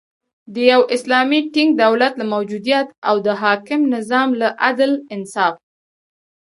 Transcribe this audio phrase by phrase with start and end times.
[0.53, 5.55] د یو اسلامی ټینګ دولت له موجودیت او د حاکم نظام له عدل، انصاف